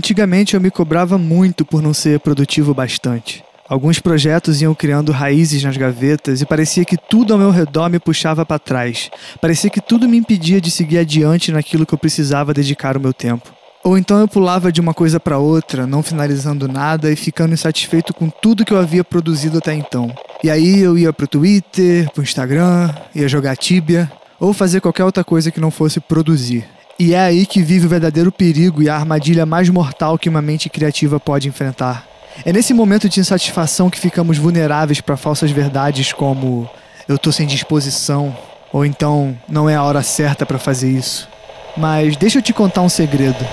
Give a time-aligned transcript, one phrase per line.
[0.00, 3.44] Antigamente eu me cobrava muito por não ser produtivo bastante.
[3.68, 7.98] Alguns projetos iam criando raízes nas gavetas e parecia que tudo ao meu redor me
[7.98, 9.10] puxava para trás.
[9.42, 13.12] Parecia que tudo me impedia de seguir adiante naquilo que eu precisava dedicar o meu
[13.12, 13.52] tempo.
[13.84, 18.14] Ou então eu pulava de uma coisa para outra, não finalizando nada e ficando insatisfeito
[18.14, 20.10] com tudo que eu havia produzido até então.
[20.42, 24.10] E aí eu ia pro Twitter, pro Instagram, ia jogar Tibia
[24.40, 26.79] ou fazer qualquer outra coisa que não fosse produzir.
[27.00, 30.42] E é aí que vive o verdadeiro perigo e a armadilha mais mortal que uma
[30.42, 32.06] mente criativa pode enfrentar.
[32.44, 36.68] É nesse momento de insatisfação que ficamos vulneráveis para falsas verdades como
[37.08, 38.36] eu tô sem disposição
[38.70, 41.26] ou então não é a hora certa para fazer isso.
[41.74, 43.46] Mas deixa eu te contar um segredo.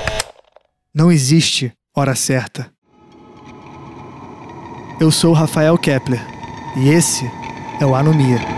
[0.93, 2.70] Não existe hora certa.
[4.99, 6.20] Eu sou Rafael Kepler
[6.76, 7.23] e esse
[7.79, 8.56] é o Anomia.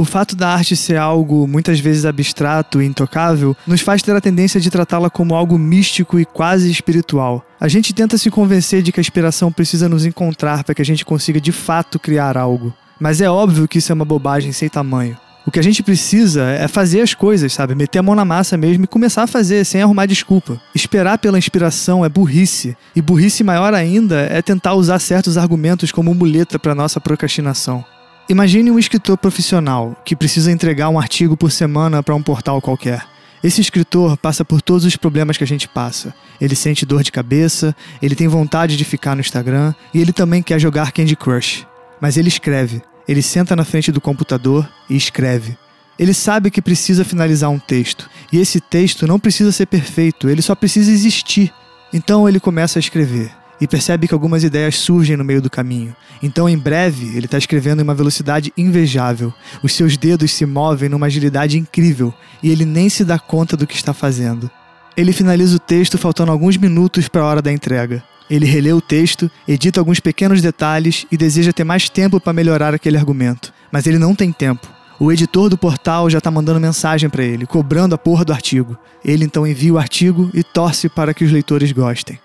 [0.00, 4.20] O fato da arte ser algo muitas vezes abstrato e intocável nos faz ter a
[4.20, 7.44] tendência de tratá-la como algo místico e quase espiritual.
[7.60, 10.84] A gente tenta se convencer de que a inspiração precisa nos encontrar para que a
[10.86, 12.72] gente consiga de fato criar algo.
[12.98, 15.18] Mas é óbvio que isso é uma bobagem sem tamanho.
[15.46, 17.74] O que a gente precisa é fazer as coisas, sabe?
[17.74, 20.58] Meter a mão na massa mesmo e começar a fazer, sem arrumar desculpa.
[20.74, 22.74] Esperar pela inspiração é burrice.
[22.96, 27.84] E burrice maior ainda é tentar usar certos argumentos como muleta para nossa procrastinação.
[28.30, 33.04] Imagine um escritor profissional que precisa entregar um artigo por semana para um portal qualquer.
[33.42, 36.14] Esse escritor passa por todos os problemas que a gente passa.
[36.40, 40.44] Ele sente dor de cabeça, ele tem vontade de ficar no Instagram e ele também
[40.44, 41.66] quer jogar Candy Crush.
[42.00, 42.80] Mas ele escreve.
[43.08, 45.58] Ele senta na frente do computador e escreve.
[45.98, 50.40] Ele sabe que precisa finalizar um texto, e esse texto não precisa ser perfeito, ele
[50.40, 51.52] só precisa existir.
[51.92, 55.94] Então ele começa a escrever e percebe que algumas ideias surgem no meio do caminho.
[56.22, 59.32] Então, em breve, ele está escrevendo em uma velocidade invejável.
[59.62, 63.66] Os seus dedos se movem numa agilidade incrível e ele nem se dá conta do
[63.66, 64.50] que está fazendo.
[64.96, 68.02] Ele finaliza o texto faltando alguns minutos para a hora da entrega.
[68.28, 72.74] Ele relê o texto, edita alguns pequenos detalhes e deseja ter mais tempo para melhorar
[72.74, 73.52] aquele argumento.
[73.72, 74.68] Mas ele não tem tempo.
[75.00, 78.76] O editor do portal já está mandando mensagem para ele, cobrando a porra do artigo.
[79.04, 82.18] Ele então envia o artigo e torce para que os leitores gostem.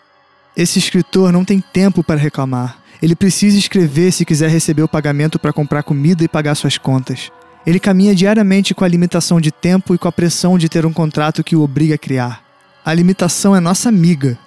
[0.56, 2.78] Esse escritor não tem tempo para reclamar.
[3.02, 7.30] Ele precisa escrever se quiser receber o pagamento para comprar comida e pagar suas contas.
[7.68, 10.94] Ele caminha diariamente com a limitação de tempo e com a pressão de ter um
[10.94, 12.42] contrato que o obriga a criar.
[12.86, 14.38] A limitação é nossa amiga.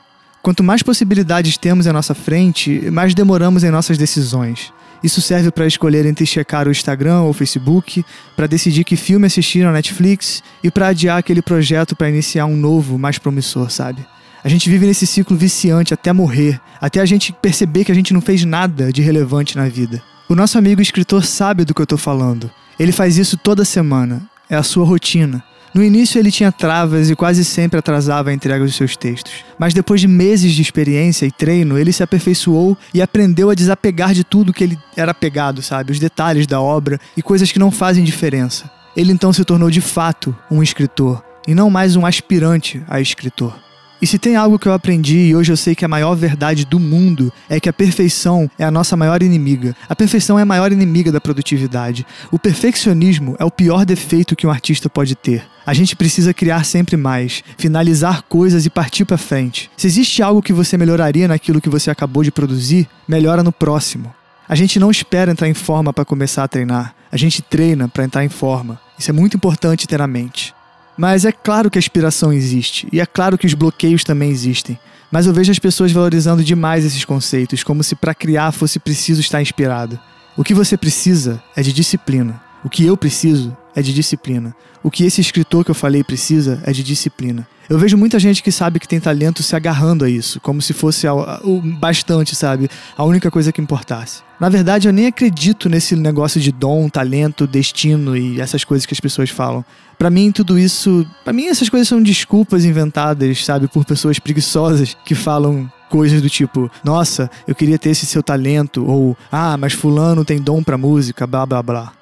[0.41, 4.73] Quanto mais possibilidades temos à nossa frente, mais demoramos em nossas decisões.
[5.03, 8.03] Isso serve para escolher entre checar o Instagram ou o Facebook,
[8.35, 12.57] para decidir que filme assistir na Netflix e para adiar aquele projeto para iniciar um
[12.57, 14.07] novo, mais promissor, sabe?
[14.43, 18.15] A gente vive nesse ciclo viciante até morrer, até a gente perceber que a gente
[18.15, 20.03] não fez nada de relevante na vida.
[20.29, 22.51] O nosso amigo escritor sabe do que eu estou falando.
[22.79, 24.23] Ele faz isso toda semana.
[24.49, 25.43] É a sua rotina.
[25.75, 29.45] No início ele tinha travas e quase sempre atrasava a entrega dos seus textos.
[29.59, 34.15] Mas depois de meses de experiência e treino, ele se aperfeiçoou e aprendeu a desapegar
[34.15, 35.93] de tudo que ele era pegado, sabe?
[35.93, 38.71] Os detalhes da obra e coisas que não fazem diferença.
[38.97, 43.68] Ele então se tornou de fato um escritor e não mais um aspirante a escritor.
[44.01, 46.65] E se tem algo que eu aprendi e hoje eu sei que a maior verdade
[46.65, 49.75] do mundo é que a perfeição é a nossa maior inimiga.
[49.89, 52.07] A perfeição é a maior inimiga da produtividade.
[52.31, 55.45] O perfeccionismo é o pior defeito que um artista pode ter.
[55.67, 59.69] A gente precisa criar sempre mais, finalizar coisas e partir para frente.
[59.77, 64.15] Se existe algo que você melhoraria naquilo que você acabou de produzir, melhora no próximo.
[64.49, 66.95] A gente não espera entrar em forma para começar a treinar.
[67.11, 68.81] A gente treina para entrar em forma.
[68.97, 70.55] Isso é muito importante ter na mente.
[70.99, 74.77] Mas é claro que a inspiração existe, e é claro que os bloqueios também existem.
[75.13, 79.21] Mas eu vejo as pessoas valorizando demais esses conceitos, como se para criar fosse preciso
[79.21, 79.99] estar inspirado.
[80.37, 82.41] O que você precisa é de disciplina.
[82.65, 84.55] O que eu preciso é de disciplina.
[84.83, 87.47] O que esse escritor que eu falei precisa é de disciplina.
[87.71, 90.73] Eu vejo muita gente que sabe que tem talento se agarrando a isso, como se
[90.73, 92.69] fosse o bastante, sabe?
[92.97, 94.23] A única coisa que importasse.
[94.41, 98.95] Na verdade, eu nem acredito nesse negócio de dom, talento, destino e essas coisas que
[98.95, 99.65] as pessoas falam.
[99.99, 101.05] Para mim, tudo isso.
[101.25, 106.31] para mim, essas coisas são desculpas inventadas, sabe, por pessoas preguiçosas que falam coisas do
[106.31, 110.79] tipo: nossa, eu queria ter esse seu talento, ou ah, mas Fulano tem dom pra
[110.79, 111.93] música, blá blá blá.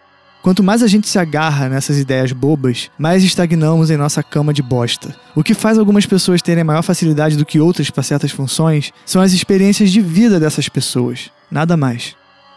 [0.42, 4.62] Quanto mais a gente se agarra nessas ideias bobas, mais estagnamos em nossa cama de
[4.62, 5.16] bosta.
[5.34, 9.20] O que faz algumas pessoas terem maior facilidade do que outras para certas funções são
[9.20, 11.30] as experiências de vida dessas pessoas.
[11.50, 12.14] Nada mais.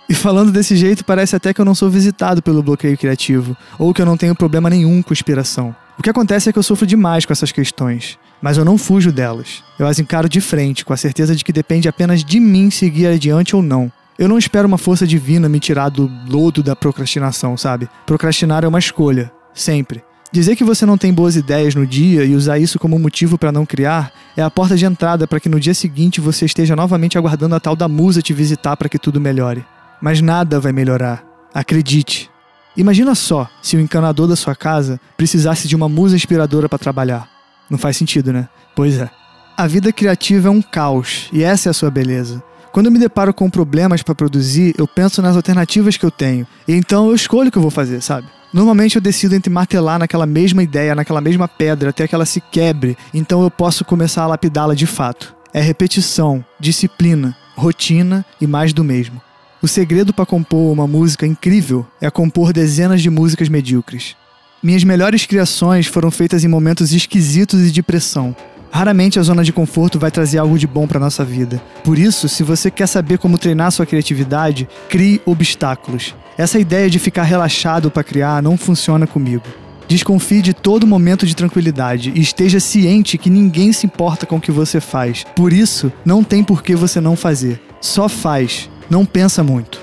[0.09, 3.93] E falando desse jeito, parece até que eu não sou visitado pelo bloqueio criativo, ou
[3.93, 5.75] que eu não tenho problema nenhum com inspiração.
[5.99, 9.11] O que acontece é que eu sofro demais com essas questões, mas eu não fujo
[9.11, 9.63] delas.
[9.77, 13.05] Eu as encaro de frente, com a certeza de que depende apenas de mim seguir
[13.05, 13.91] adiante ou não.
[14.17, 17.87] Eu não espero uma força divina me tirar do lodo da procrastinação, sabe?
[18.07, 20.01] Procrastinar é uma escolha, sempre.
[20.31, 23.51] Dizer que você não tem boas ideias no dia e usar isso como motivo para
[23.51, 27.15] não criar é a porta de entrada para que no dia seguinte você esteja novamente
[27.15, 29.63] aguardando a tal da musa te visitar para que tudo melhore.
[30.01, 31.23] Mas nada vai melhorar.
[31.53, 32.29] Acredite.
[32.77, 37.27] Imagina só se o encanador da sua casa precisasse de uma musa inspiradora para trabalhar.
[37.69, 38.47] Não faz sentido, né?
[38.75, 39.09] Pois é.
[39.57, 42.41] A vida criativa é um caos e essa é a sua beleza.
[42.71, 46.47] Quando eu me deparo com problemas para produzir, eu penso nas alternativas que eu tenho.
[46.67, 48.27] E então eu escolho o que eu vou fazer, sabe?
[48.53, 52.39] Normalmente eu decido entre martelar naquela mesma ideia, naquela mesma pedra, até que ela se
[52.39, 55.35] quebre, então eu posso começar a lapidá-la de fato.
[55.53, 59.21] É repetição, disciplina, rotina e mais do mesmo.
[59.61, 64.15] O segredo para compor uma música incrível é compor dezenas de músicas medíocres.
[64.63, 68.35] Minhas melhores criações foram feitas em momentos esquisitos e de pressão,
[68.71, 71.61] Raramente a zona de conforto vai trazer algo de bom para nossa vida.
[71.83, 76.15] Por isso, se você quer saber como treinar sua criatividade, crie obstáculos.
[76.37, 79.43] Essa ideia de ficar relaxado para criar não funciona comigo.
[79.87, 84.41] Desconfie de todo momento de tranquilidade e esteja ciente que ninguém se importa com o
[84.41, 85.25] que você faz.
[85.35, 87.59] Por isso, não tem por que você não fazer.
[87.81, 88.69] Só faz.
[88.89, 89.79] Não pensa muito.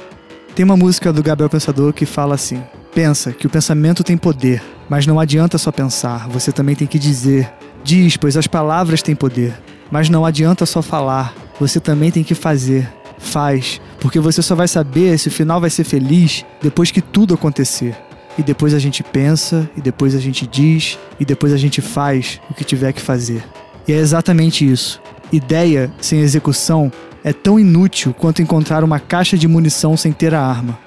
[0.54, 2.60] Tem uma música do Gabriel Pensador que fala assim:
[2.92, 6.98] Pensa que o pensamento tem poder, mas não adianta só pensar, você também tem que
[6.98, 7.52] dizer.
[7.84, 9.54] Diz, pois as palavras têm poder.
[9.90, 12.90] Mas não adianta só falar, você também tem que fazer.
[13.18, 17.34] Faz, porque você só vai saber se o final vai ser feliz depois que tudo
[17.34, 17.96] acontecer.
[18.38, 22.40] E depois a gente pensa, e depois a gente diz, e depois a gente faz
[22.50, 23.44] o que tiver que fazer.
[23.86, 25.00] E é exatamente isso.
[25.32, 26.90] Ideia sem execução
[27.26, 30.78] é tão inútil quanto encontrar uma caixa de munição sem ter a arma.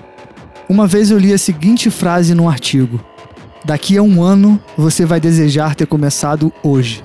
[0.69, 3.03] Uma vez eu li a seguinte frase num artigo:
[3.65, 7.03] Daqui a um ano você vai desejar ter começado hoje.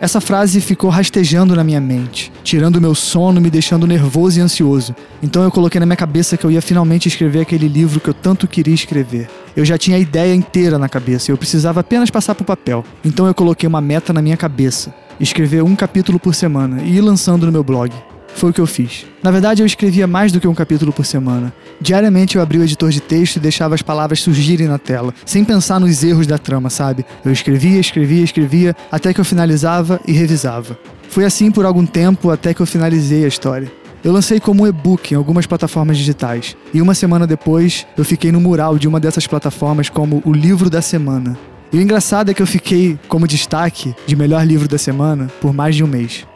[0.00, 4.94] Essa frase ficou rastejando na minha mente, tirando meu sono, me deixando nervoso e ansioso.
[5.20, 8.14] Então eu coloquei na minha cabeça que eu ia finalmente escrever aquele livro que eu
[8.14, 9.28] tanto queria escrever.
[9.56, 12.84] Eu já tinha a ideia inteira na cabeça, eu precisava apenas passar para o papel.
[13.04, 17.00] Então eu coloquei uma meta na minha cabeça: escrever um capítulo por semana e ir
[17.00, 17.92] lançando no meu blog.
[18.34, 19.06] Foi o que eu fiz.
[19.22, 21.52] Na verdade, eu escrevia mais do que um capítulo por semana.
[21.80, 25.44] Diariamente eu abria o editor de texto e deixava as palavras surgirem na tela, sem
[25.44, 27.04] pensar nos erros da trama, sabe?
[27.24, 30.78] Eu escrevia, escrevia, escrevia, até que eu finalizava e revisava.
[31.08, 33.70] Foi assim por algum tempo até que eu finalizei a história.
[34.04, 38.40] Eu lancei como e-book em algumas plataformas digitais, e uma semana depois eu fiquei no
[38.40, 41.38] mural de uma dessas plataformas como o livro da semana.
[41.72, 45.52] E o engraçado é que eu fiquei como destaque de melhor livro da semana por
[45.52, 46.26] mais de um mês.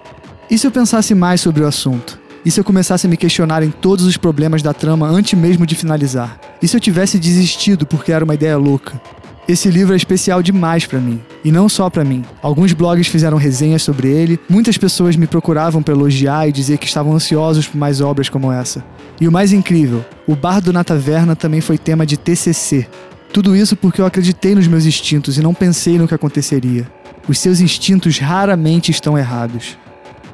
[0.49, 2.21] E se eu pensasse mais sobre o assunto?
[2.45, 5.67] E se eu começasse a me questionar em todos os problemas da trama antes mesmo
[5.67, 6.39] de finalizar?
[6.63, 9.01] E se eu tivesse desistido porque era uma ideia louca?
[9.49, 12.25] Esse livro é especial demais para mim, e não só para mim.
[12.41, 16.87] Alguns blogs fizeram resenhas sobre ele, muitas pessoas me procuravam para elogiar e dizer que
[16.87, 18.85] estavam ansiosos por mais obras como essa.
[19.21, 22.87] E o mais incrível, o Bardo na Taverna também foi tema de TCC.
[23.33, 26.89] Tudo isso porque eu acreditei nos meus instintos e não pensei no que aconteceria.
[27.29, 29.77] Os seus instintos raramente estão errados.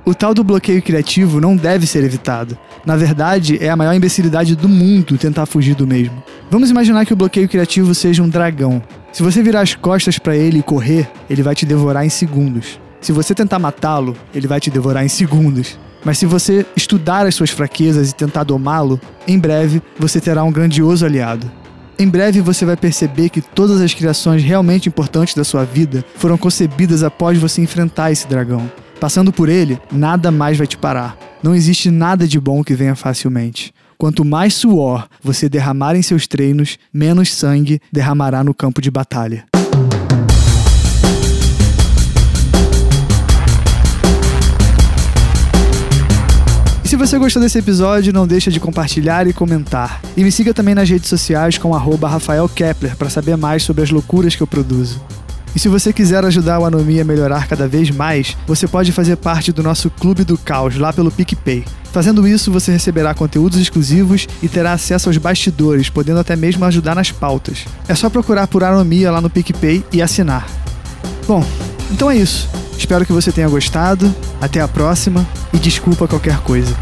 [0.05, 2.59] O tal do bloqueio criativo não deve ser evitado.
[2.85, 6.21] Na verdade, é a maior imbecilidade do mundo tentar fugir do mesmo.
[6.51, 8.83] Vamos imaginar que o bloqueio criativo seja um dragão.
[9.13, 12.81] Se você virar as costas para ele e correr, ele vai te devorar em segundos.
[13.01, 15.79] Se você tentar matá-lo, ele vai te devorar em segundos.
[16.05, 20.51] Mas se você estudar as suas fraquezas e tentar domá-lo, em breve você terá um
[20.51, 21.49] grandioso aliado.
[21.97, 26.37] Em breve você vai perceber que todas as criações realmente importantes da sua vida foram
[26.37, 28.69] concebidas após você enfrentar esse dragão.
[29.03, 31.19] Passando por ele, nada mais vai te parar.
[31.43, 33.75] Não existe nada de bom que venha facilmente.
[33.99, 39.45] Quanto mais suor você derramar em seus treinos, menos sangue derramará no campo de batalha.
[46.85, 50.01] Se você gostou desse episódio, não deixa de compartilhar e comentar.
[50.17, 53.91] E me siga também nas redes sociais com Rafael Kepler para saber mais sobre as
[53.91, 55.03] loucuras que eu produzo.
[55.55, 59.17] E se você quiser ajudar o Anomia a melhorar cada vez mais, você pode fazer
[59.17, 61.65] parte do nosso Clube do Caos lá pelo PicPay.
[61.93, 66.95] Fazendo isso, você receberá conteúdos exclusivos e terá acesso aos bastidores, podendo até mesmo ajudar
[66.95, 67.67] nas pautas.
[67.87, 70.49] É só procurar por Anomia lá no PicPay e assinar.
[71.29, 71.45] Bom,
[71.91, 72.49] então é isso.
[72.79, 74.13] Espero que você tenha gostado.
[74.41, 76.75] Até a próxima e desculpa qualquer coisa.